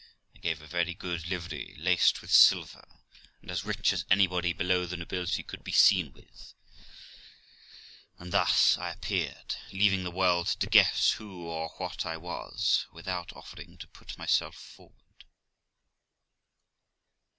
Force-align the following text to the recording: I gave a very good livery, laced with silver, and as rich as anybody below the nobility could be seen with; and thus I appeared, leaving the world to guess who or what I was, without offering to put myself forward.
I 0.35 0.39
gave 0.39 0.63
a 0.63 0.67
very 0.67 0.95
good 0.95 1.27
livery, 1.27 1.75
laced 1.77 2.23
with 2.23 2.31
silver, 2.33 2.83
and 3.39 3.51
as 3.51 3.63
rich 3.63 3.93
as 3.93 4.03
anybody 4.09 4.51
below 4.51 4.87
the 4.87 4.97
nobility 4.97 5.43
could 5.43 5.63
be 5.63 5.71
seen 5.71 6.11
with; 6.11 6.55
and 8.17 8.33
thus 8.33 8.79
I 8.79 8.89
appeared, 8.93 9.57
leaving 9.71 10.03
the 10.03 10.09
world 10.09 10.47
to 10.47 10.65
guess 10.67 11.11
who 11.11 11.43
or 11.47 11.69
what 11.77 12.03
I 12.03 12.17
was, 12.17 12.87
without 12.91 13.33
offering 13.33 13.77
to 13.77 13.87
put 13.89 14.17
myself 14.17 14.55
forward. 14.55 15.23